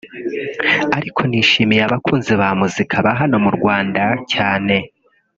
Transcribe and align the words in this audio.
ariko 0.97 1.21
nishimiye 1.29 1.81
abakunzi 1.85 2.31
ba 2.41 2.49
muzika 2.59 2.95
ba 3.05 3.11
hano 3.19 3.35
mu 3.45 3.51
Rwanda 3.57 4.03
cyane” 4.33 4.75